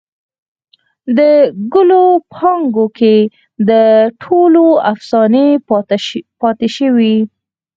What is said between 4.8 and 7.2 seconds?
افسانې پاته شوي